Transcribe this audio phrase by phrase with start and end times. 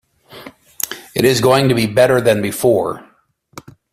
[1.13, 3.07] It is going to be better than before.